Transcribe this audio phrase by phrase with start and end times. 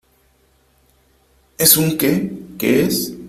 [1.59, 3.13] ¿Es un qué?¿ qué es?